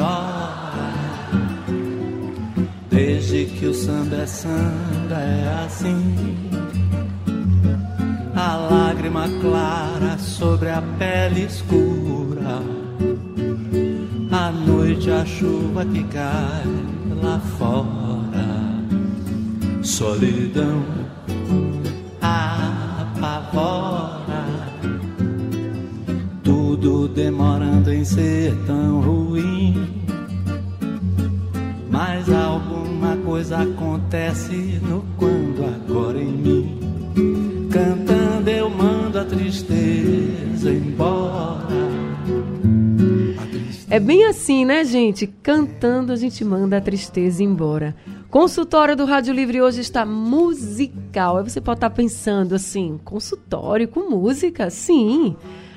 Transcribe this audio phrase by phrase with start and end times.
[0.00, 0.94] senhora.
[2.90, 6.16] Desde que o samba é samba, é assim.
[8.34, 12.62] A lágrima clara sobre a pele escura.
[14.30, 16.64] À noite a chuva que cai
[17.22, 18.48] lá fora.
[19.82, 20.82] Solidão
[22.22, 23.50] apavora.
[26.42, 29.59] Tudo demorando em ser tão ruim.
[43.90, 45.26] É bem assim, né, gente?
[45.26, 47.96] Cantando a gente manda a tristeza embora.
[48.30, 51.38] Consultório do Rádio Livre hoje está musical.
[51.38, 54.70] Aí você pode estar pensando assim, consultório com música?
[54.70, 55.34] Sim.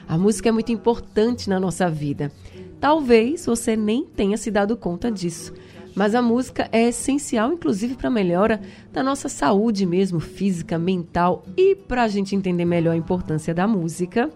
[0.08, 2.31] A música é muito importante na nossa vida.
[2.80, 5.52] Talvez você nem tenha se dado conta disso.
[5.95, 11.44] Mas a música é essencial, inclusive, para a melhora da nossa saúde mesmo, física, mental.
[11.58, 14.30] E para a gente entender melhor a importância da música,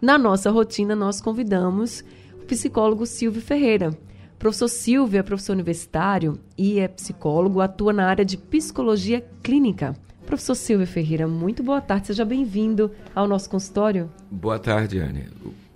[0.00, 2.04] na nossa rotina nós convidamos
[2.50, 3.96] psicólogo Silvio Ferreira.
[4.36, 9.94] Professor Silvio é professor universitário e é psicólogo, atua na área de psicologia clínica.
[10.26, 14.10] Professor Silvio Ferreira, muito boa tarde, seja bem-vindo ao nosso consultório.
[14.28, 15.28] Boa tarde, Anne.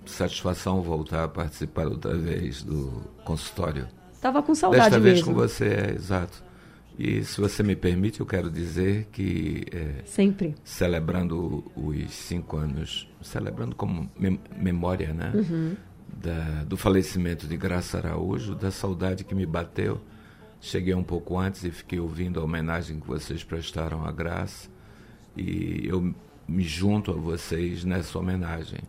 [0.05, 3.87] Satisfação voltar a participar outra vez do consultório.
[4.11, 5.13] Estava com saudade Desta mesmo.
[5.13, 6.43] vez com você, é, exato.
[6.99, 9.63] E se você me permite, eu quero dizer que.
[9.71, 10.55] É, Sempre.
[10.63, 15.31] Celebrando os cinco anos, celebrando como mem memória, né?
[15.33, 15.75] Uhum.
[16.07, 20.01] Da, do falecimento de Graça Araújo, da saudade que me bateu.
[20.61, 24.69] Cheguei um pouco antes e fiquei ouvindo a homenagem que vocês prestaram à Graça.
[25.35, 26.13] E eu
[26.47, 28.79] me junto a vocês nessa homenagem.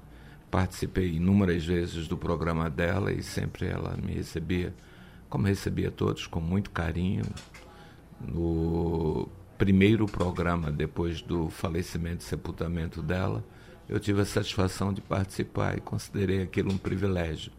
[0.51, 4.75] Participei inúmeras vezes do programa dela e sempre ela me recebia,
[5.29, 7.25] como recebia todos, com muito carinho.
[8.21, 9.29] No
[9.59, 13.45] primeiro programa, depois do falecimento e sepultamento dela,
[13.89, 17.53] eu tive a satisfação de participar e considerei aquilo um privilégio.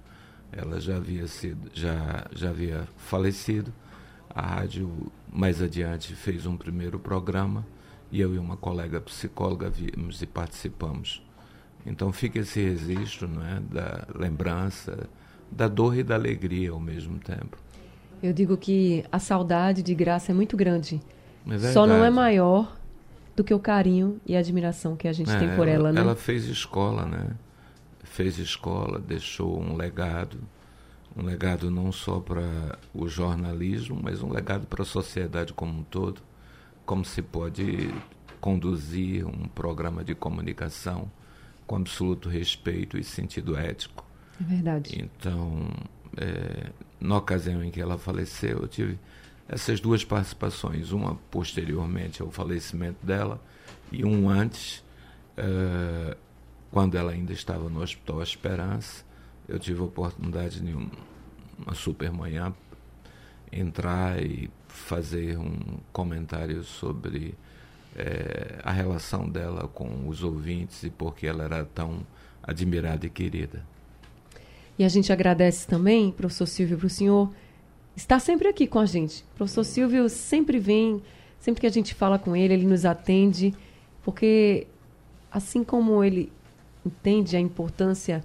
[0.52, 3.74] Ela já havia sido, já, já havia falecido.
[4.30, 7.66] A rádio mais adiante fez um primeiro programa
[8.12, 11.24] e eu e uma colega psicóloga vimos e participamos.
[11.86, 15.10] Então fica esse registro, não é, da lembrança,
[15.52, 17.58] da dor e da alegria ao mesmo tempo.
[18.22, 21.00] Eu digo que a saudade de Graça é muito grande.
[21.50, 22.77] É Só não é maior
[23.38, 25.92] do que o carinho e a admiração que a gente é, tem por ela, ela,
[25.92, 26.02] né?
[26.02, 27.30] Ela fez escola, né?
[28.04, 30.40] Fez escola, deixou um legado,
[31.16, 35.84] um legado não só para o jornalismo, mas um legado para a sociedade como um
[35.84, 36.20] todo.
[36.84, 37.94] Como se pode
[38.42, 41.12] conduzir um programa de comunicação
[41.68, 44.04] com absoluto respeito e sentido ético.
[44.42, 45.00] É verdade.
[45.00, 45.70] Então,
[46.18, 48.98] é, na ocasião em que ela faleceu, eu tive
[49.48, 53.42] essas duas participações, uma posteriormente ao falecimento dela
[53.92, 54.84] e um antes,
[55.38, 56.16] uh,
[56.72, 59.06] quando ela ainda estava no Hospital Esperança.
[59.48, 60.90] Eu tive a oportunidade de um,
[61.58, 62.54] uma super manhã
[63.52, 67.34] entrar e fazer um comentário sobre
[67.96, 72.06] é, a relação dela com os ouvintes e por que ela era tão
[72.44, 73.66] admirada e querida.
[74.78, 77.32] E a gente agradece também, professor Silvio, para o senhor
[77.98, 79.24] estar sempre aqui com a gente.
[79.34, 81.02] O professor Silvio sempre vem,
[81.40, 83.54] sempre que a gente fala com ele, ele nos atende,
[84.04, 84.68] porque
[85.32, 86.32] assim como ele
[86.86, 88.24] entende a importância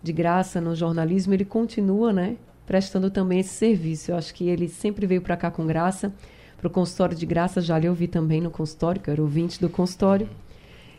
[0.00, 4.12] de graça no jornalismo, ele continua, né, prestando também esse serviço.
[4.12, 6.14] Eu acho que ele sempre veio para cá com graça,
[6.56, 9.60] para o consultório de graça, já lhe ouvi também no consultório, que eu era ouvinte
[9.60, 10.28] do consultório.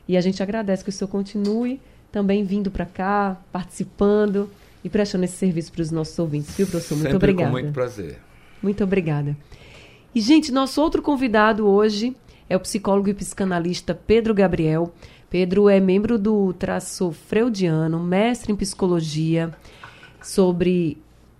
[0.07, 1.80] E a gente agradece que o senhor continue
[2.12, 4.50] também vindo para cá, participando
[4.84, 6.96] e prestando esse serviço para os nossos ouvintes, viu, professor?
[6.96, 7.52] Muito Sempre obrigada.
[7.52, 8.20] Com muito prazer.
[8.62, 9.38] Muito obrigada.
[10.14, 12.16] E, gente, nosso outro convidado hoje
[12.50, 14.94] é o psicólogo e psicanalista Pedro Gabriel.
[15.30, 19.54] Pedro é membro do traço freudiano, mestre em psicologia
[20.22, 20.98] sobre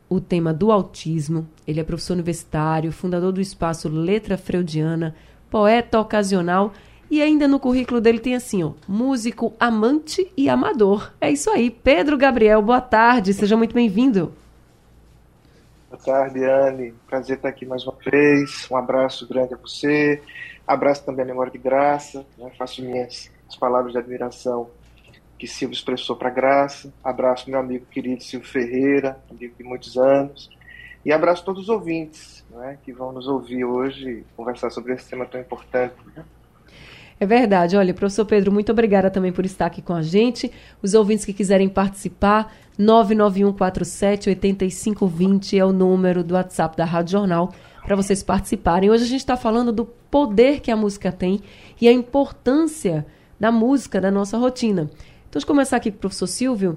[0.08, 1.48] o tema do autismo.
[1.68, 5.16] Ele é professor universitário, fundador do espaço Letra Freudiana,
[5.50, 6.74] poeta ocasional
[7.10, 11.12] e ainda no currículo dele tem assim, ó, músico, amante e amador.
[11.20, 11.70] É isso aí.
[11.72, 14.34] Pedro Gabriel, boa tarde, seja muito bem-vindo.
[15.90, 16.94] Boa tarde, Anne.
[17.08, 18.68] Prazer estar aqui mais uma vez.
[18.70, 20.22] Um abraço grande a você.
[20.68, 22.24] Abraço também a memória de graça.
[22.38, 22.52] Né?
[22.58, 24.70] Faço minhas palavras de admiração
[25.40, 26.94] que Silvio expressou para Graça.
[27.04, 30.50] Abraço meu amigo querido Silvio Ferreira, amigo de muitos anos.
[31.04, 35.26] E abraço todos os ouvintes né, que vão nos ouvir hoje conversar sobre esse tema
[35.26, 35.96] tão importante.
[36.16, 36.26] Né?
[37.20, 37.76] É verdade.
[37.76, 40.50] Olha, professor Pedro, muito obrigada também por estar aqui com a gente.
[40.82, 47.52] Os ouvintes que quiserem participar, 991478520 é o número do WhatsApp da Rádio Jornal
[47.84, 48.90] para vocês participarem.
[48.90, 51.42] Hoje a gente está falando do poder que a música tem
[51.82, 53.06] e a importância
[53.38, 54.84] da música na nossa rotina.
[54.84, 56.76] Então, deixa eu começar aqui com o professor Silvio.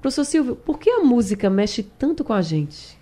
[0.00, 3.01] Professor Silvio, por que a música mexe tanto com a gente?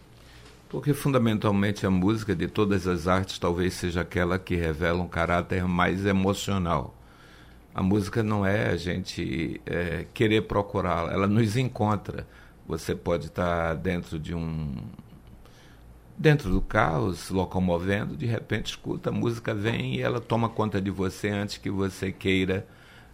[0.70, 5.66] Porque fundamentalmente a música de todas as artes talvez seja aquela que revela um caráter
[5.66, 6.96] mais emocional.
[7.74, 12.24] A música não é a gente é, querer procurá-la, ela nos encontra.
[12.68, 14.76] Você pode estar dentro de um.
[16.16, 20.80] dentro do carro, se locomovendo, de repente escuta, a música vem e ela toma conta
[20.80, 22.64] de você antes que você queira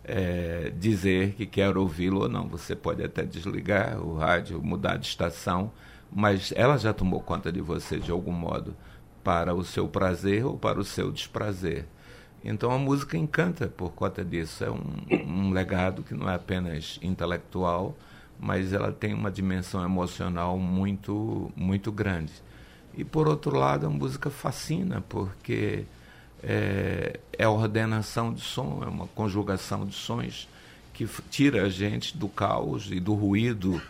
[0.05, 2.49] é, dizer que quer ouvi-lo ou não.
[2.49, 5.73] Você pode até desligar o rádio, mudar de estação
[6.17, 8.75] mas ela já tomou conta de você de algum modo,
[9.23, 11.85] para o seu prazer ou para o seu desprazer.
[12.43, 14.65] Então a música encanta por conta disso.
[14.65, 14.81] É um,
[15.27, 17.95] um legado que não é apenas intelectual,
[18.41, 22.33] mas ela tem uma dimensão emocional muito, muito grande.
[22.97, 25.85] E por outro lado, a música fascina, porque
[26.43, 30.49] é, é ordenação de som, é uma conjugação de sons
[30.95, 33.83] que tira a gente do caos e do ruído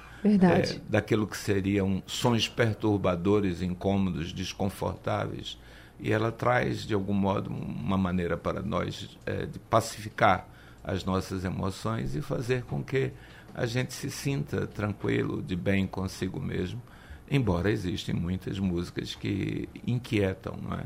[0.77, 5.59] É, daquilo que seriam sons perturbadores, incômodos, desconfortáveis.
[5.99, 10.49] E ela traz, de algum modo, uma maneira para nós é, de pacificar
[10.85, 13.13] as nossas emoções e fazer com que
[13.55, 16.81] a gente se sinta tranquilo, de bem consigo mesmo.
[17.29, 20.85] Embora existem muitas músicas que inquietam, não é?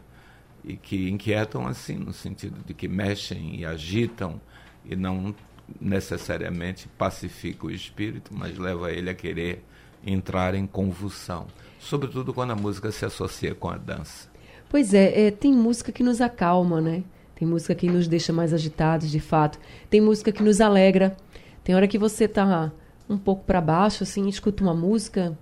[0.64, 4.40] E que inquietam assim, no sentido de que mexem e agitam
[4.84, 5.34] e não
[5.80, 9.62] necessariamente pacifica o espírito, mas leva ele a querer
[10.04, 11.46] entrar em convulsão,
[11.78, 14.28] sobretudo quando a música se associa com a dança.
[14.68, 17.02] Pois é, é, tem música que nos acalma, né?
[17.34, 19.58] Tem música que nos deixa mais agitados, de fato.
[19.88, 21.16] Tem música que nos alegra.
[21.64, 22.70] Tem hora que você tá
[23.08, 25.36] um pouco para baixo, assim, escuta uma música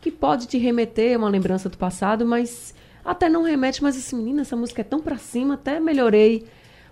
[0.00, 2.74] que pode te remeter a uma lembrança do passado, mas
[3.04, 6.46] até não remete, mas assim, menina, essa música é tão para cima, até melhorei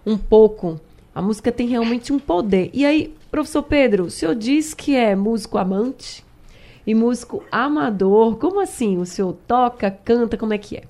[0.05, 0.81] um pouco
[1.15, 2.71] a música tem realmente um poder.
[2.73, 6.25] E aí, professor Pedro, o senhor diz que é músico amante
[6.87, 8.37] e músico amador.
[8.39, 8.99] Como assim?
[8.99, 10.83] O senhor toca, canta, como é que é?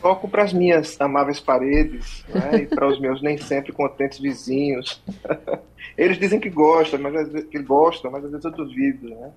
[0.00, 2.62] Toco para as minhas amáveis paredes né?
[2.62, 5.00] e para os meus nem sempre contentes vizinhos.
[5.96, 9.30] Eles dizem que gostam, mas que gostam, mas às vezes eu duvido, né?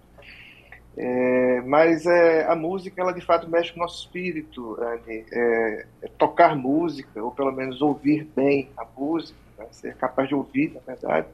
[0.98, 4.78] É, mas é, a música, ela de fato mexe com o nosso espírito.
[5.08, 10.36] É, é, tocar música, ou pelo menos ouvir bem a música, né, ser capaz de
[10.36, 11.28] ouvir, na verdade,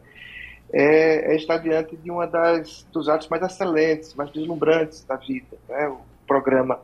[0.74, 5.58] é, é, estar diante de uma das dos atos mais excelentes, mais deslumbrantes da vida.
[5.70, 5.88] Né?
[5.90, 6.80] O programa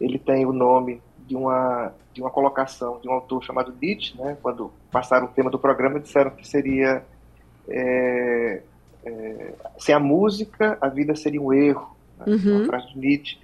[0.00, 4.36] ele tem o nome de uma de uma colocação de um autor chamado Nietzsche, né?
[4.40, 7.02] Quando passaram o tema do programa, disseram que seria
[7.68, 8.62] é,
[9.04, 12.24] é, sem a música a vida seria um erro né?
[12.26, 12.56] uhum.
[12.58, 13.38] uma frase de Nietzsche.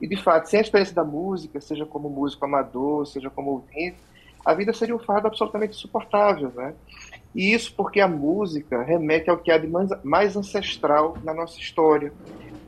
[0.00, 3.96] E, de fato, sem a experiência da música, seja como músico amador, seja como ouvinte,
[4.44, 6.74] a vida seria um fardo absolutamente insuportável, né?
[7.34, 9.68] E isso porque a música remete ao que há de
[10.02, 12.12] mais ancestral na nossa história.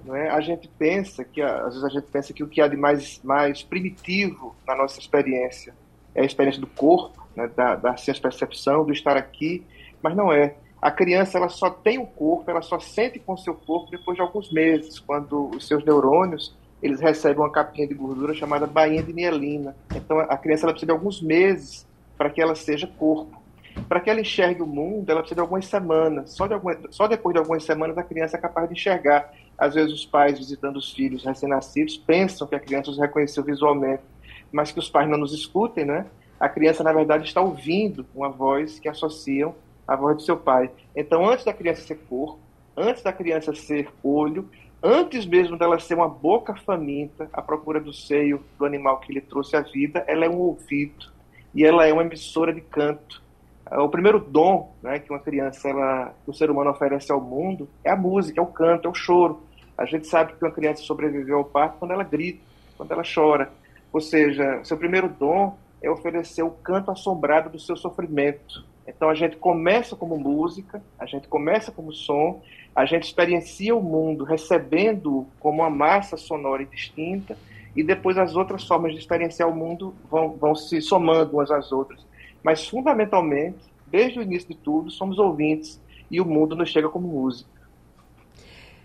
[0.05, 0.29] Não é?
[0.29, 3.21] A gente pensa que, às vezes a gente pensa que o que há de mais,
[3.23, 5.75] mais primitivo na nossa experiência
[6.15, 7.49] é a experiência do corpo, né?
[7.57, 9.65] da, da percepção, do estar aqui,
[10.03, 10.55] mas não é.
[10.83, 14.17] A criança ela só tem o corpo, ela só sente com o seu corpo depois
[14.17, 19.01] de alguns meses, quando os seus neurônios eles recebem uma capinha de gordura chamada bainha
[19.01, 19.77] de mielina.
[19.95, 21.87] Então a criança ela precisa de alguns meses
[22.19, 23.41] para que ela seja corpo.
[23.89, 26.33] Para que ela enxergue o mundo, ela precisa de algumas semanas.
[26.33, 29.33] Só, de algumas, só depois de algumas semanas a criança é capaz de enxergar.
[29.57, 34.03] Às vezes os pais visitando os filhos recém-nascidos pensam que a criança os reconheceu visualmente,
[34.51, 36.07] mas que os pais não nos escutem, né?
[36.41, 39.55] A criança na verdade está ouvindo uma voz que associam
[39.87, 40.71] a voz do seu pai.
[40.95, 42.39] Então, antes da criança ser corpo,
[42.77, 44.49] antes da criança ser olho,
[44.83, 49.21] antes mesmo dela ser uma boca faminta à procura do seio do animal que lhe
[49.21, 51.11] trouxe a vida, ela é um ouvido
[51.55, 53.23] e ela é uma emissora de canto.
[53.71, 57.91] O primeiro dom né, que uma criança, ela, o ser humano oferece ao mundo é
[57.91, 59.43] a música, é o canto, é o choro.
[59.79, 62.41] A gente sabe que uma criança sobreviveu ao parto quando ela grita,
[62.77, 63.51] quando ela chora.
[63.93, 69.15] Ou seja, seu primeiro dom é oferecer o canto assombrado do seu sofrimento Então a
[69.15, 72.43] gente começa como música, a gente começa como som,
[72.75, 77.37] a gente experiencia o mundo recebendo como uma massa sonora distinta
[77.77, 81.71] e depois as outras formas de experienciar o mundo vão, vão se somando umas às
[81.71, 82.05] outras.
[82.43, 87.09] Mas fundamentalmente, desde o início de tudo, somos ouvintes e o mundo nos chega como
[87.09, 87.51] música.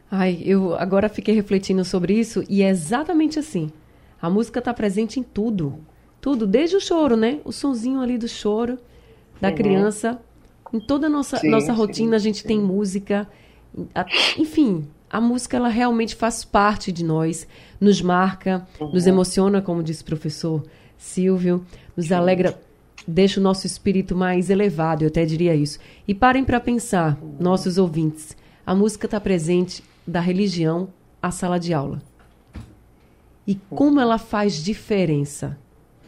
[0.09, 3.71] Ai, eu agora fiquei refletindo sobre isso e é exatamente assim.
[4.21, 5.79] A música está presente em tudo.
[6.21, 7.39] Tudo, desde o choro, né?
[7.43, 8.79] O sonzinho ali do choro
[9.39, 9.55] da uhum.
[9.55, 10.19] criança.
[10.73, 12.47] Em toda a nossa, sim, nossa rotina sim, a gente sim.
[12.47, 13.27] tem música.
[14.37, 17.47] Enfim, a música ela realmente faz parte de nós,
[17.79, 18.91] nos marca, uhum.
[18.91, 20.63] nos emociona, como disse o professor
[20.97, 21.63] Silvio,
[21.95, 22.59] nos alegra,
[23.07, 25.79] deixa o nosso espírito mais elevado, eu até diria isso.
[26.07, 27.37] E parem para pensar, uhum.
[27.39, 30.89] nossos ouvintes, a música está presente da religião
[31.21, 32.01] à sala de aula.
[33.45, 35.57] E como ela faz diferença,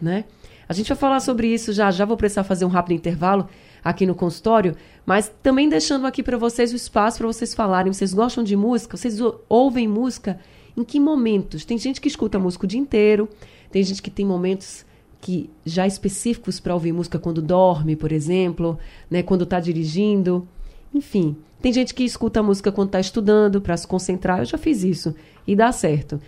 [0.02, 0.26] né?
[0.70, 3.50] A gente vai falar sobre isso já, já vou precisar fazer um rápido intervalo
[3.84, 7.92] aqui no consultório, mas também deixando aqui para vocês o espaço para vocês falarem.
[7.92, 8.96] Vocês gostam de música?
[8.96, 9.18] Vocês
[9.50, 10.40] ouvem música?
[10.78, 11.66] Em que momentos?
[11.66, 13.28] Tem gente que escuta música o dia inteiro,
[13.72, 14.86] tem gente que tem momentos
[15.20, 18.78] que já específicos para ouvir música quando dorme, por exemplo,
[19.10, 20.48] né, quando está dirigindo.
[20.94, 24.38] Enfim, tem gente que escuta música quando está estudando para se concentrar.
[24.38, 25.16] Eu já fiz isso
[25.48, 26.22] e dá certo.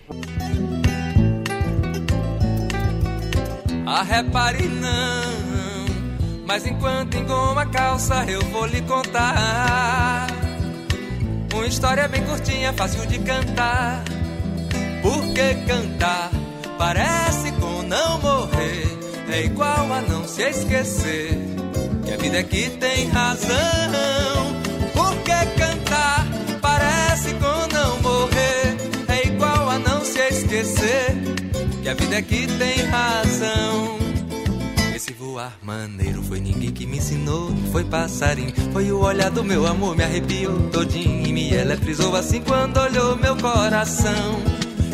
[3.93, 5.85] Ah, repare não,
[6.47, 10.27] mas enquanto engoma a calça eu vou lhe contar.
[11.53, 14.01] Uma história bem curtinha, fácil de cantar.
[15.01, 16.31] Porque cantar?
[16.77, 18.97] Parece com não morrer.
[19.29, 21.37] É igual a não se esquecer
[22.05, 23.80] Que a vida é que tem razão
[32.11, 33.97] vida é que tem razão.
[34.93, 39.65] Esse voar maneiro foi ninguém que me ensinou, foi passarinho, foi o olhar do meu
[39.65, 44.41] amor, me arrepiou todinho e me eletrizou assim quando olhou meu coração.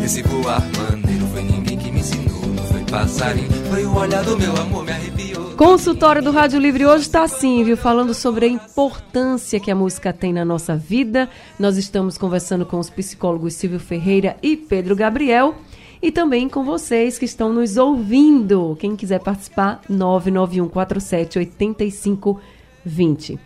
[0.04, 2.40] Esse voar maneiro foi ninguém que me ensinou,
[2.72, 5.56] foi passarinho, foi o olhar do meu amor, me arrepiou.
[5.58, 7.76] Consultório do Rádio Livre hoje está assim, viu?
[7.76, 11.28] Falando sobre a importância que a música tem na nossa vida.
[11.58, 15.56] Nós estamos conversando com os psicólogos Silvio Ferreira e Pedro Gabriel
[16.02, 18.78] e também com vocês que estão nos ouvindo.
[18.80, 23.40] Quem quiser participar, 99147 8520.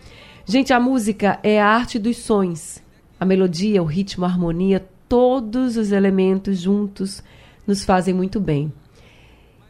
[0.46, 2.82] Gente, a música é a arte dos sons.
[3.20, 7.24] A melodia, o ritmo, a harmonia, todos os elementos juntos
[7.66, 8.72] nos fazem muito bem.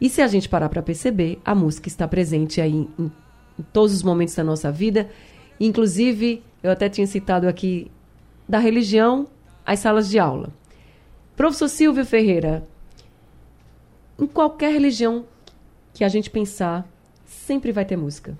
[0.00, 3.10] E se a gente parar para perceber, a música está presente aí em, em
[3.72, 5.08] todos os momentos da nossa vida.
[5.60, 7.90] Inclusive, eu até tinha citado aqui
[8.48, 9.28] da religião
[9.64, 10.50] às salas de aula.
[11.36, 12.66] Professor Silvio Ferreira,
[14.22, 15.24] em qualquer religião
[15.92, 16.86] que a gente pensar,
[17.26, 18.38] sempre vai ter música.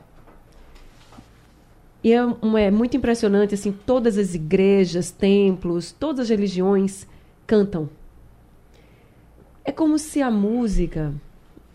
[2.05, 2.19] E é,
[2.61, 7.07] é, muito impressionante, assim, todas as igrejas, templos, todas as religiões
[7.47, 7.89] cantam.
[9.65, 11.13] É como se a música,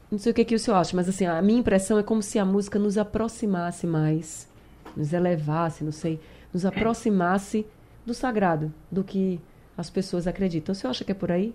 [0.09, 2.21] não sei o que, que o senhor acha, mas assim, a minha impressão é como
[2.21, 4.47] se a música nos aproximasse mais,
[4.95, 6.17] nos elevasse, não sei,
[6.53, 7.65] nos aproximasse
[8.05, 9.39] do sagrado, do que
[9.77, 10.71] as pessoas acreditam.
[10.71, 11.53] O senhor acha que é por aí?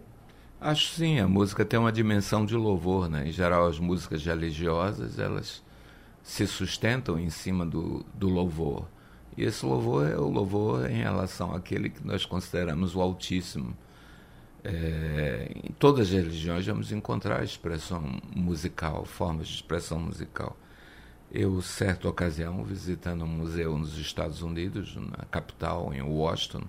[0.65, 3.27] Acho sim, a música tem uma dimensão de louvor, né?
[3.29, 5.61] Em geral, as músicas religiosas, elas
[6.23, 8.87] se sustentam em cima do, do louvor.
[9.37, 13.77] E esse louvor é o louvor em relação àquele que nós consideramos o Altíssimo.
[14.63, 20.57] É, em todas as religiões vamos encontrar expressão musical, formas de expressão musical.
[21.33, 26.63] Eu, certa ocasião, visitando um museu nos Estados Unidos, na capital, em Washington,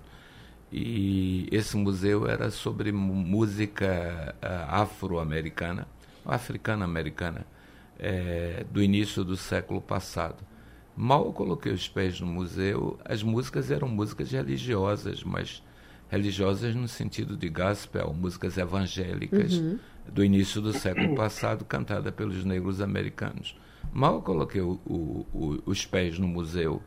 [0.76, 5.86] e esse museu era sobre música uh, afro-americana,
[6.26, 7.46] africana-americana,
[7.96, 10.44] é, do início do século passado.
[10.96, 15.62] Mal eu coloquei os pés no museu, as músicas eram músicas religiosas, mas
[16.08, 19.78] religiosas no sentido de gospel, músicas evangélicas uhum.
[20.12, 23.56] do início do século passado, cantada pelos negros americanos.
[23.92, 26.82] Mal eu coloquei o, o, o, os pés no museu,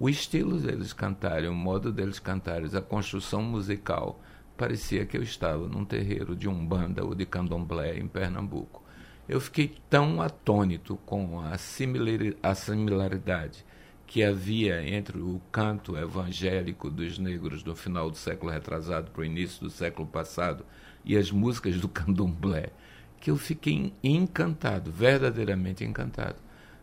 [0.00, 4.20] o estilo deles cantarem, o modo deles cantarem, a construção musical,
[4.56, 8.84] parecia que eu estava num terreiro de umbanda ou de candomblé em Pernambuco.
[9.28, 13.64] Eu fiquei tão atônito com a, a similaridade
[14.06, 19.24] que havia entre o canto evangélico dos negros do final do século retrasado para o
[19.24, 20.64] início do século passado
[21.04, 22.70] e as músicas do candomblé,
[23.20, 26.36] que eu fiquei encantado, verdadeiramente encantado.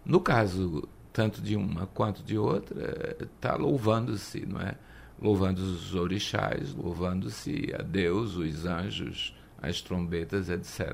[0.05, 4.75] No caso tanto de uma quanto de outra, está louvando-se, não é?
[5.17, 10.93] Louvando os orixás, louvando-se a Deus, os anjos, as trombetas, etc.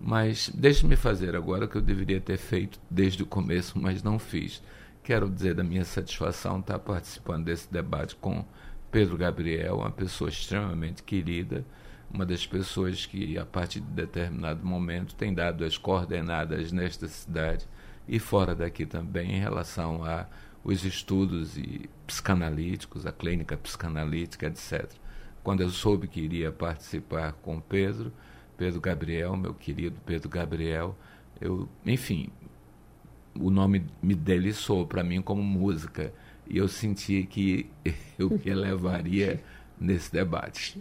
[0.00, 4.18] Mas deixe-me fazer agora o que eu deveria ter feito desde o começo, mas não
[4.18, 4.60] fiz,
[5.04, 8.44] quero dizer da minha satisfação estar participando desse debate com
[8.90, 11.64] Pedro Gabriel, uma pessoa extremamente querida,
[12.12, 17.64] uma das pessoas que, a partir de determinado momento, tem dado as coordenadas nesta cidade
[18.08, 20.26] e fora daqui também em relação a
[20.62, 24.90] os estudos e psicanalíticos, a clínica psicanalítica, etc.
[25.44, 28.12] Quando eu soube que iria participar com Pedro,
[28.56, 30.96] Pedro Gabriel, meu querido Pedro Gabriel,
[31.40, 32.30] eu, enfim,
[33.38, 36.12] o nome dele soou para mim como música
[36.48, 37.70] e eu senti que
[38.18, 39.40] eu me levaria
[39.78, 40.80] nesse debate.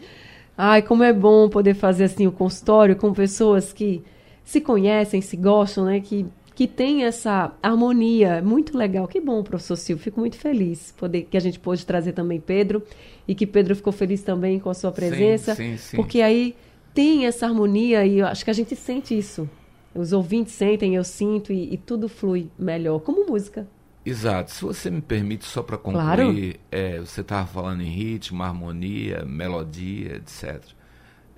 [0.58, 4.04] Ai, como é bom poder fazer assim o consultório com pessoas que
[4.44, 6.00] se conhecem, se gostam, né?
[6.00, 8.42] Que, que tem essa harmonia.
[8.42, 9.08] Muito legal.
[9.08, 10.04] Que bom, professor Silvio.
[10.04, 12.82] Fico muito feliz poder que a gente pôde trazer também Pedro
[13.28, 15.54] e que Pedro ficou feliz também com a sua presença.
[15.54, 15.98] Sim, sim, sim.
[15.98, 16.56] Porque aí
[16.94, 19.50] tem essa harmonia e eu acho que a gente sente isso.
[19.94, 23.68] Os ouvintes sentem, eu sinto e, e tudo flui melhor, como música.
[24.06, 24.52] Exato.
[24.52, 26.60] Se você me permite, só para concluir, claro.
[26.72, 30.64] é, você estava falando em ritmo, harmonia, melodia, etc.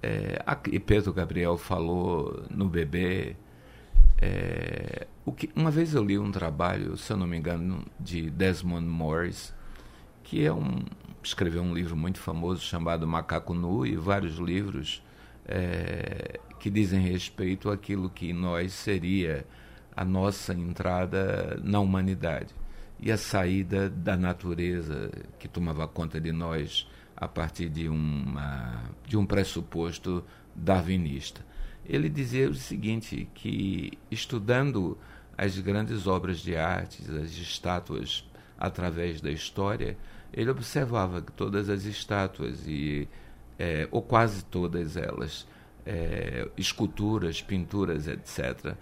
[0.04, 3.36] É, a, e Pedro Gabriel falou no bebê.
[4.20, 8.30] É, o que, uma vez eu li um trabalho, se eu não me engano, de
[8.30, 9.54] Desmond Morris,
[10.24, 10.84] que é um,
[11.24, 15.04] escreveu um livro muito famoso chamado Macaco Nu e vários livros
[15.46, 19.46] é, que dizem respeito àquilo que nós seria
[19.96, 22.54] a nossa entrada na humanidade
[23.00, 29.18] e a saída da natureza que tomava conta de nós a partir de, uma, de
[29.18, 30.24] um pressuposto
[30.56, 31.46] darwinista.
[31.88, 34.98] Ele dizia o seguinte, que estudando
[35.38, 38.28] as grandes obras de artes, as estátuas
[38.58, 39.98] através da história,
[40.34, 43.08] ele observava que todas as estátuas, e,
[43.58, 45.48] é, ou quase todas elas,
[45.86, 48.76] é, esculturas, pinturas, etc.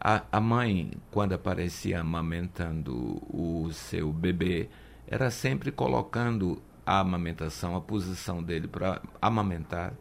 [0.00, 4.68] A, a mãe, quando aparecia amamentando o seu bebê,
[5.06, 9.94] era sempre colocando a amamentação, a posição dele para amamentar,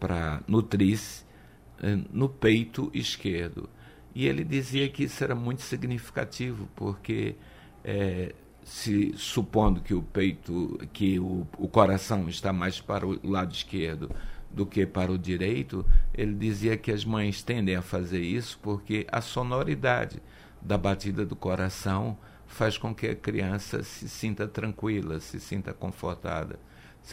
[0.00, 1.27] para nutrir-se,
[2.12, 3.68] no peito esquerdo.
[4.14, 7.36] E ele dizia que isso era muito significativo, porque
[7.84, 13.52] é, se supondo que o peito, que o, o coração está mais para o lado
[13.52, 14.10] esquerdo,
[14.50, 19.06] do que para o direito, ele dizia que as mães tendem a fazer isso porque
[19.10, 20.22] a sonoridade
[20.60, 26.58] da batida do coração faz com que a criança se sinta tranquila, se sinta confortada,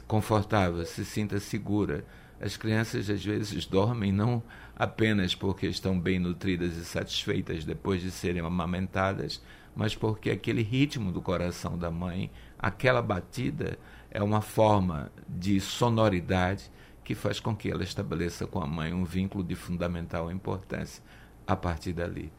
[0.08, 2.06] confortável, se sinta segura.
[2.46, 4.44] As crianças às vezes dormem não
[4.76, 9.42] apenas porque estão bem nutridas e satisfeitas depois de serem amamentadas,
[9.76, 12.30] mas porque aquele ritmo do coração da mãe,
[12.60, 13.80] aquela batida,
[14.12, 16.70] é uma forma de sonoridade
[17.04, 21.04] que faz com que ela estabeleça com a mãe um vínculo de fundamental importância
[21.48, 22.32] a partir dali.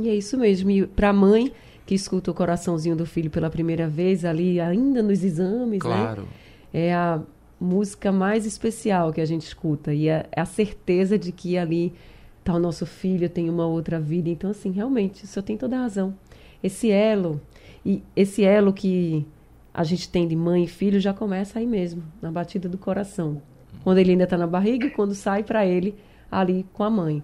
[0.00, 0.70] E é isso mesmo.
[0.70, 1.52] E para a mãe
[1.84, 5.78] que escuta o coraçãozinho do filho pela primeira vez ali, ainda nos exames, né?
[5.78, 6.22] claro.
[6.22, 6.28] né?
[6.72, 7.20] É a
[7.60, 11.92] música mais especial que a gente escuta e é, é a certeza de que ali
[12.38, 14.28] está o nosso filho, tem uma outra vida.
[14.28, 16.14] Então, assim, realmente, o senhor tem toda a razão.
[16.62, 17.40] Esse elo,
[17.84, 19.26] e esse elo que
[19.74, 23.42] a gente tem de mãe e filho já começa aí mesmo, na batida do coração
[23.86, 25.94] quando ele ainda está na barriga e quando sai para ele
[26.28, 27.22] ali com a mãe.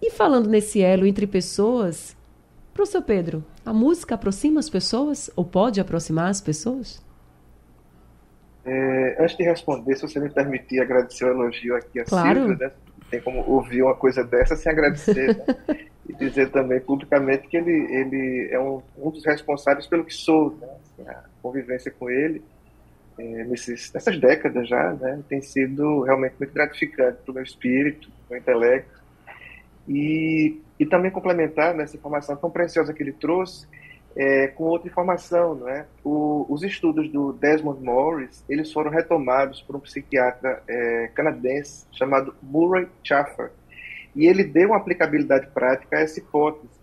[0.00, 2.16] E falando nesse elo entre pessoas,
[2.72, 7.02] professor Pedro, a música aproxima as pessoas ou pode aproximar as pessoas?
[8.64, 12.46] É, antes de responder, se você me permitir agradecer o elogio aqui a claro.
[12.46, 12.72] Silvia, né?
[13.10, 15.44] tem como ouvir uma coisa dessa sem agradecer, né?
[16.08, 20.56] e dizer também publicamente que ele, ele é um, um dos responsáveis pelo que sou,
[20.60, 20.68] né?
[20.82, 22.42] Assim, a convivência com ele
[23.18, 28.08] é, nesses, nessas décadas já, né, tem sido realmente muito gratificante para o meu espírito,
[28.08, 29.00] para o meu intelecto.
[29.88, 33.66] E, e também complementar nessa informação tão preciosa que ele trouxe
[34.16, 35.86] é, com outra informação, não é?
[36.04, 42.34] O, os estudos do Desmond Morris eles foram retomados por um psiquiatra é, canadense chamado
[42.42, 43.50] Murray Chaffer
[44.14, 46.80] e ele deu uma aplicabilidade prática a essa hipótese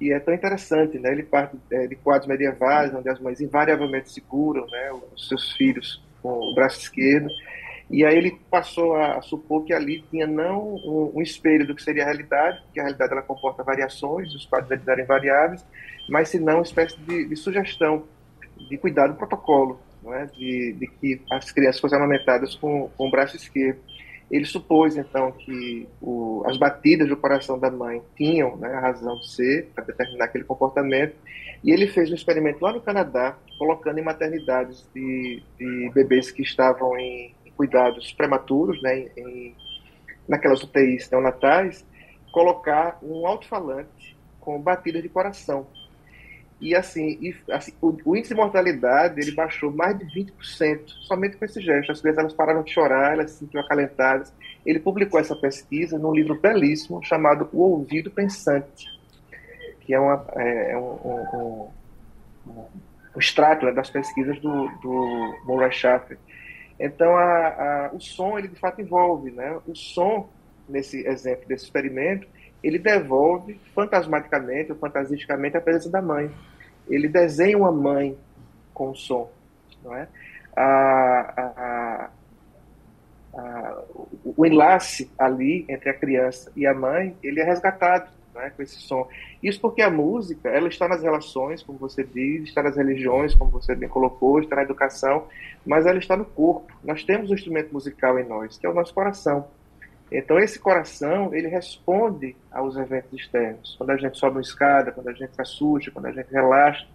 [0.00, 1.12] e é tão interessante, né?
[1.12, 6.04] Ele parte é, de quadros medievais, onde as mães invariavelmente seguram, né, os seus filhos
[6.20, 7.28] com o braço esquerdo,
[7.94, 11.82] e aí ele passou a, supor que ali tinha não um, um, espelho do que
[11.82, 15.64] seria a realidade, que a realidade ela comporta variações, os quadros eram invariáveis,
[16.08, 18.02] mas se não uma espécie de, de sugestão,
[18.68, 19.78] de cuidado protocolo,
[20.08, 20.26] é?
[20.26, 23.78] de, de, que as crianças fossem amamentadas com, com o braço esquerdo.
[24.28, 29.14] Ele supôs, então, que o, as batidas do coração da mãe tinham né, a razão
[29.20, 31.14] de ser para determinar aquele comportamento,
[31.62, 36.42] e ele fez um experimento lá no Canadá, colocando em maternidades de, de bebês que
[36.42, 39.54] estavam em cuidados prematuros, né, em,
[40.28, 41.84] naquelas UTIs neonatais,
[42.32, 45.66] colocar um alto-falante com batidas de coração.
[46.60, 51.36] E assim, e, assim o, o, índice de mortalidade ele baixou mais de 20% somente
[51.36, 51.92] com esse gesto.
[51.92, 54.32] As crianças elas pararam de chorar, elas se sentiam acalentadas.
[54.64, 58.86] Ele publicou essa pesquisa num livro belíssimo chamado O Ouvido Pensante,
[59.80, 61.70] que é, uma, é, é um, um,
[62.46, 62.66] um,
[63.14, 66.18] um extrato né, das pesquisas do, do Murray Schafer.
[66.78, 69.30] Então, a, a, o som, ele de fato envolve.
[69.30, 69.58] Né?
[69.66, 70.28] O som,
[70.68, 72.26] nesse exemplo desse experimento,
[72.62, 76.30] ele devolve fantasmaticamente ou fantasisticamente a presença da mãe.
[76.88, 78.16] Ele desenha uma mãe
[78.72, 79.30] com o som.
[79.82, 80.08] Não é?
[80.56, 82.10] a,
[84.24, 88.76] o enlace ali entre a criança e a mãe, ele é resgatado né, com esse
[88.80, 89.08] som.
[89.42, 93.50] Isso porque a música, ela está nas relações, como você diz, está nas religiões, como
[93.50, 95.26] você bem colocou, está na educação,
[95.64, 96.72] mas ela está no corpo.
[96.82, 99.48] Nós temos um instrumento musical em nós, que é o nosso coração.
[100.10, 103.74] Então esse coração, ele responde aos eventos externos.
[103.76, 106.86] Quando a gente sobe uma escada, quando a gente se assusta, quando a gente relaxa,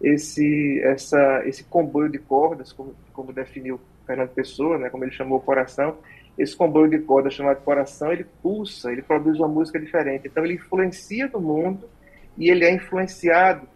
[0.00, 5.38] esse essa esse comboio de cordas, como, como definiu Fernando Pessoa, né, como ele chamou
[5.38, 5.98] o coração,
[6.38, 10.28] esse comboio de cordas chamado coração, ele pulsa, ele produz uma música diferente.
[10.28, 11.88] Então ele influencia no mundo
[12.36, 13.68] e ele é influenciado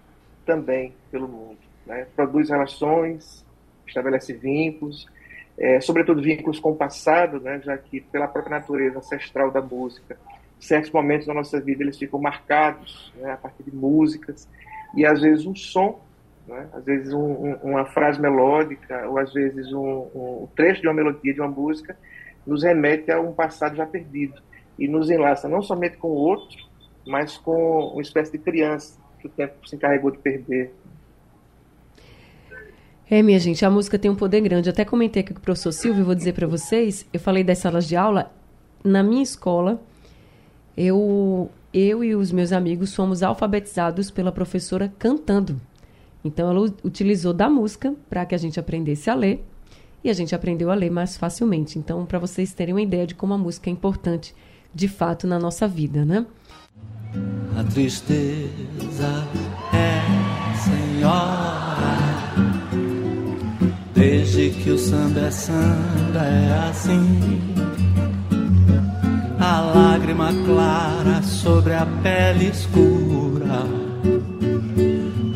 [0.46, 1.58] também pelo mundo.
[1.86, 2.06] Né?
[2.16, 3.44] Produz relações,
[3.86, 5.06] estabelece vínculos,
[5.58, 7.60] é, sobretudo vínculos com o passado, né?
[7.62, 10.16] já que pela própria natureza ancestral da música,
[10.58, 13.32] certos momentos da nossa vida eles ficam marcados né?
[13.32, 14.48] a partir de músicas
[14.96, 16.00] e às vezes um som,
[16.48, 16.68] né?
[16.72, 20.94] às vezes um, um, uma frase melódica ou às vezes um, um trecho de uma
[20.94, 21.96] melodia de uma música
[22.46, 24.40] nos remete a um passado já perdido
[24.78, 26.56] e nos enlaça não somente com o outro,
[27.06, 30.72] mas com uma espécie de criança que o tempo se encarregou de perder.
[33.08, 34.68] É, minha gente, a música tem um poder grande.
[34.68, 37.58] Eu até comentei aqui com o professor Silvio, vou dizer para vocês, eu falei das
[37.58, 38.32] salas de aula,
[38.82, 39.80] na minha escola,
[40.76, 45.60] eu, eu e os meus amigos fomos alfabetizados pela professora cantando.
[46.24, 49.44] Então, ela utilizou da música para que a gente aprendesse a ler
[50.04, 51.78] e a gente aprendeu a ler mais facilmente.
[51.78, 54.34] Então, para vocês terem uma ideia de como a música é importante
[54.72, 56.26] de fato na nossa vida, né?
[57.56, 59.26] A tristeza
[59.72, 60.02] é
[60.58, 61.96] senhora,
[63.94, 67.40] desde que o samba é samba é assim.
[69.38, 73.62] A lágrima clara sobre a pele escura,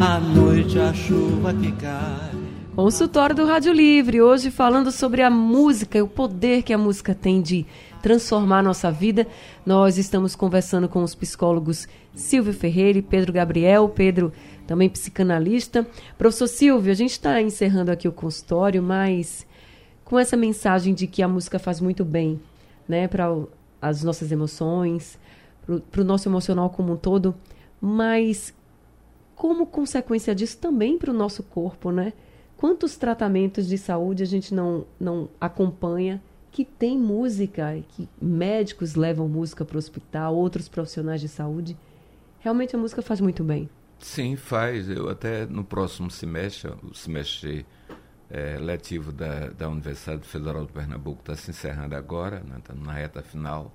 [0.00, 2.27] a noite a chuva que cai
[2.78, 7.12] Consultório do Rádio Livre, hoje falando sobre a música e o poder que a música
[7.12, 7.66] tem de
[8.00, 9.26] transformar nossa vida.
[9.66, 14.32] Nós estamos conversando com os psicólogos Silvio Ferreira e Pedro Gabriel, Pedro
[14.64, 15.84] também psicanalista.
[16.16, 19.44] Professor Silvio, a gente está encerrando aqui o consultório, mas
[20.04, 22.40] com essa mensagem de que a música faz muito bem
[22.88, 23.26] né, para
[23.82, 25.18] as nossas emoções,
[25.90, 27.34] para o nosso emocional como um todo,
[27.80, 28.54] mas
[29.34, 32.12] como consequência disso também para o nosso corpo, né?
[32.58, 39.28] Quantos tratamentos de saúde a gente não, não acompanha que tem música, que médicos levam
[39.28, 41.78] música para o hospital, outros profissionais de saúde?
[42.40, 43.70] Realmente a música faz muito bem.
[44.00, 44.90] Sim, faz.
[44.90, 47.64] Eu até no próximo semestre, o semestre
[48.28, 52.92] é, letivo da, da Universidade Federal de Pernambuco está se encerrando agora, está né, na
[52.92, 53.72] reta final,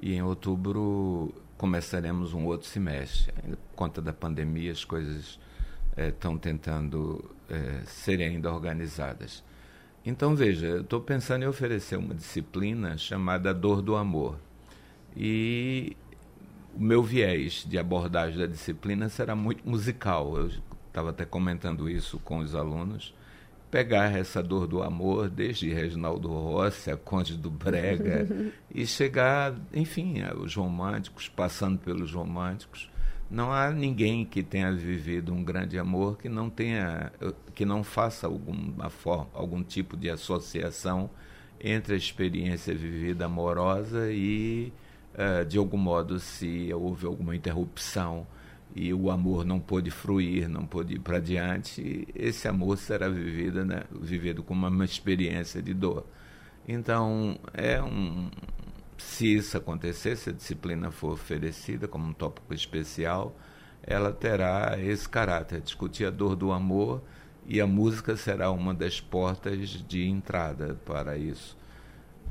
[0.00, 3.32] e em outubro começaremos um outro semestre.
[3.32, 5.38] Por conta da pandemia, as coisas
[5.96, 9.42] estão é, tentando é, serem ainda organizadas.
[10.04, 14.38] Então, veja, eu estou pensando em oferecer uma disciplina chamada Dor do Amor.
[15.16, 15.96] E
[16.76, 20.36] o meu viés de abordagem da disciplina será muito musical.
[20.36, 20.50] Eu
[20.86, 23.14] estava até comentando isso com os alunos.
[23.70, 28.28] Pegar essa dor do amor, desde Reginaldo Rossi, a Conde do Brega,
[28.72, 32.88] e chegar, enfim, aos românticos, passando pelos românticos,
[33.30, 37.12] não há ninguém que tenha vivido um grande amor que não tenha,
[37.54, 41.10] que não faça alguma forma, algum tipo de associação
[41.60, 44.72] entre a experiência vivida amorosa e,
[45.14, 48.26] uh, de algum modo, se houve alguma interrupção
[48.74, 53.64] e o amor não pôde fruir, não pôde ir para diante, esse amor será vivido,
[53.64, 56.06] né, vivido como uma experiência de dor.
[56.68, 58.28] Então, é um,
[58.98, 63.36] se isso acontecer, se a disciplina for oferecida como um tópico especial,
[63.82, 67.02] ela terá esse caráter, discutir a dor do amor
[67.46, 71.56] e a música será uma das portas de entrada para isso.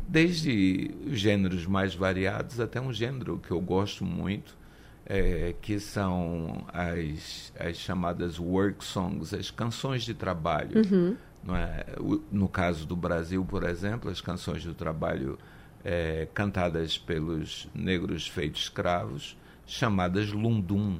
[0.07, 4.57] Desde gêneros mais variados até um gênero que eu gosto muito,
[5.05, 10.81] é, que são as, as chamadas work songs, as canções de trabalho.
[10.91, 11.15] Uhum.
[11.55, 11.85] É?
[12.31, 15.37] No caso do Brasil, por exemplo, as canções do trabalho
[15.85, 20.99] é, cantadas pelos negros feitos escravos, chamadas lundum.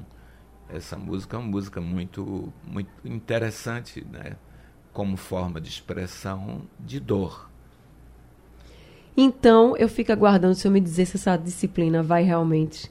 [0.68, 4.36] essa música é uma música muito, muito interessante, né?
[4.92, 7.50] como forma de expressão de dor.
[9.16, 12.88] Então, eu fico aguardando o senhor me dizer se essa disciplina vai realmente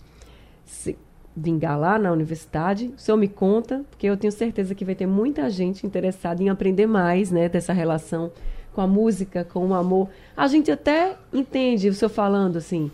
[0.66, 0.98] se
[1.36, 2.94] vingar lá na universidade.
[2.96, 6.50] O senhor me conta, porque eu tenho certeza que vai ter muita gente interessada em
[6.50, 8.32] aprender mais né, dessa relação
[8.76, 10.10] com a música, com o amor.
[10.36, 12.92] A gente até entende o senhor falando assim,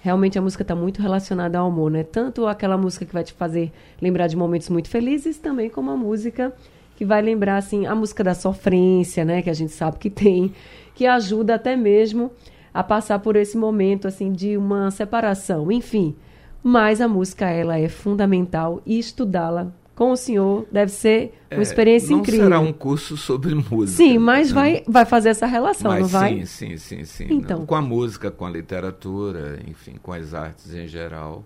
[0.00, 2.02] realmente a música está muito relacionada ao amor, né?
[2.02, 5.96] Tanto aquela música que vai te fazer lembrar de momentos muito felizes, também como a
[5.96, 6.52] música
[6.96, 9.42] que vai lembrar assim a música da sofrência, né?
[9.42, 10.52] Que a gente sabe que tem,
[10.94, 12.32] que ajuda até mesmo
[12.72, 16.16] a passar por esse momento assim de uma separação, enfim.
[16.62, 21.62] Mas a música ela é fundamental e estudá-la com o senhor deve ser uma é,
[21.62, 22.48] experiência não incrível.
[22.48, 23.96] Não será um curso sobre música.
[23.96, 26.46] Sim, mas vai, vai fazer essa relação, mas não vai?
[26.46, 27.26] Sim, sim, sim, sim.
[27.28, 27.66] Então.
[27.66, 31.44] Com a música, com a literatura, enfim, com as artes em geral.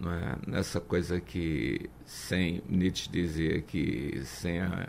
[0.00, 0.48] É?
[0.48, 4.88] Nessa coisa que sem Nietzsche dizia que sem, a,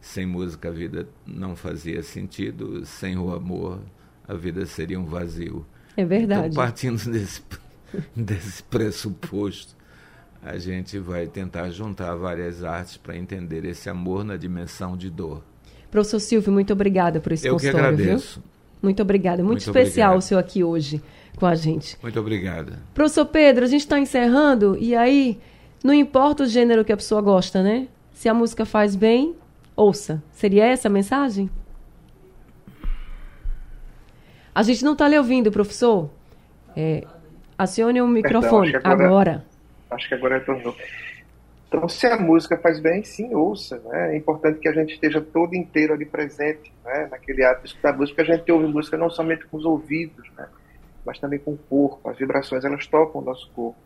[0.00, 3.78] sem música a vida não fazia sentido, sem o amor
[4.26, 5.64] a vida seria um vazio.
[5.96, 6.48] É verdade.
[6.48, 7.40] Então, partindo desse,
[8.16, 9.76] desse pressuposto,
[10.42, 15.42] a gente vai tentar juntar várias artes para entender esse amor na dimensão de dor.
[15.90, 17.90] Professor Silvio, muito obrigada por esse Eu consultório.
[17.90, 18.40] Eu que agradeço.
[18.40, 18.50] Viu?
[18.82, 19.36] Muito obrigada.
[19.44, 20.18] Muito, muito especial obrigado.
[20.18, 21.00] o seu aqui hoje
[21.36, 21.96] com a gente.
[22.02, 22.80] Muito obrigada.
[22.92, 25.38] Professor Pedro, a gente está encerrando e aí
[25.84, 27.86] não importa o gênero que a pessoa gosta, né?
[28.12, 29.36] Se a música faz bem,
[29.76, 30.22] ouça.
[30.32, 31.48] Seria essa a mensagem?
[34.54, 36.10] A gente não está lhe ouvindo, professor.
[36.76, 37.06] É,
[37.56, 39.51] acione o microfone Perdão, agora, agora.
[39.92, 40.74] Acho que agora retornou.
[41.68, 43.80] Então, se a música faz bem, sim, ouça.
[43.86, 44.14] Né?
[44.14, 47.08] É importante que a gente esteja todo inteiro ali presente, né?
[47.10, 50.30] naquele ato de escutar música, porque a gente ouve música não somente com os ouvidos,
[50.36, 50.48] né?
[51.04, 52.10] mas também com o corpo.
[52.10, 53.78] As vibrações, elas tocam o nosso corpo.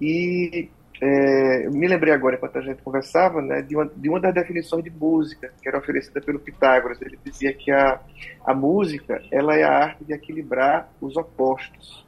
[0.00, 0.68] E
[1.00, 4.34] é, eu me lembrei agora, enquanto a gente conversava, né, de, uma, de uma das
[4.34, 7.00] definições de música que era oferecida pelo Pitágoras.
[7.00, 8.00] Ele dizia que a,
[8.44, 12.06] a música ela é a arte de equilibrar os opostos.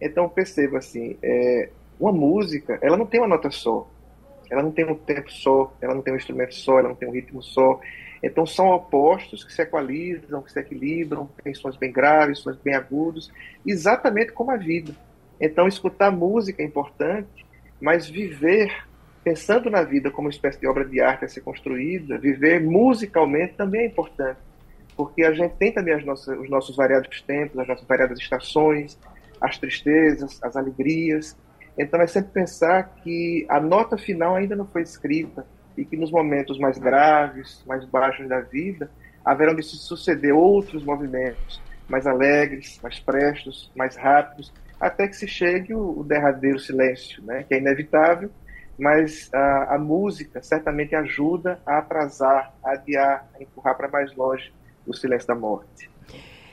[0.00, 3.86] Então, perceba assim, é, uma música, ela não tem uma nota só,
[4.50, 7.08] ela não tem um tempo só, ela não tem um instrumento só, ela não tem
[7.08, 7.78] um ritmo só.
[8.22, 12.74] Então são opostos que se equalizam, que se equilibram, tem sons bem graves, sons bem
[12.74, 13.30] agudos,
[13.66, 14.94] exatamente como a vida.
[15.40, 17.46] Então escutar música é importante,
[17.80, 18.84] mas viver
[19.22, 23.54] pensando na vida como uma espécie de obra de arte a ser construída, viver musicalmente
[23.54, 24.40] também é importante,
[24.96, 28.98] porque a gente tem também nossas, os nossos variados tempos, as nossas variadas estações,
[29.40, 31.36] as tristezas, as alegrias,
[31.80, 36.10] então é sempre pensar que a nota final ainda não foi escrita e que nos
[36.10, 38.90] momentos mais graves, mais baixos da vida,
[39.24, 45.26] haverão de se suceder outros movimentos mais alegres, mais prestos, mais rápidos, até que se
[45.26, 48.30] chegue o, derradeiro silêncio, né, que é inevitável,
[48.78, 54.52] mas a, a música certamente ajuda a atrasar, a adiar, a empurrar para mais longe
[54.86, 55.89] o silêncio da morte.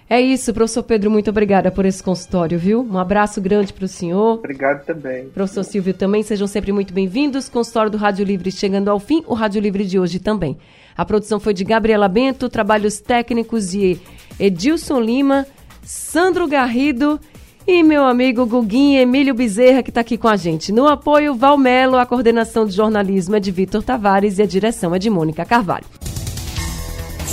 [0.09, 2.81] É isso, professor Pedro, muito obrigada por esse consultório, viu?
[2.81, 4.35] Um abraço grande para o senhor.
[4.35, 5.27] Obrigado também.
[5.27, 7.49] Professor Silvio também, sejam sempre muito bem-vindos.
[7.49, 10.57] Consultório do Rádio Livre chegando ao fim, o Rádio Livre de hoje também.
[10.95, 13.99] A produção foi de Gabriela Bento, trabalhos técnicos de
[14.39, 15.45] Edilson Lima,
[15.83, 17.19] Sandro Garrido
[17.67, 20.71] e meu amigo Guguinho Emílio Bezerra, que está aqui com a gente.
[20.71, 24.99] No apoio, Valmelo, a coordenação de jornalismo é de Vitor Tavares e a direção é
[24.99, 25.85] de Mônica Carvalho.